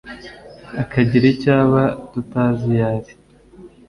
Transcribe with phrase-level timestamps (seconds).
[0.81, 3.11] akagira icyo aba tutazi iyo ari